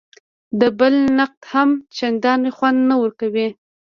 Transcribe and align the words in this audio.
د 0.59 0.61
بل 0.79 0.95
نقد 1.19 1.41
هم 1.53 1.69
چندان 1.97 2.41
خوند 2.55 2.79
نه 2.89 2.95
ورکوي. 3.03 3.47